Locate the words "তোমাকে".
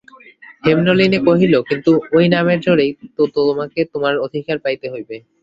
3.35-3.79